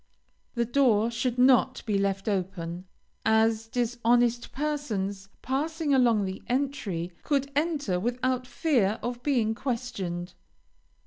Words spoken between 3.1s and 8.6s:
as dishonest persons, passing along the entry, could enter without